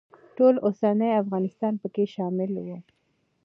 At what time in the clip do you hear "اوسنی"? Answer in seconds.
0.65-1.11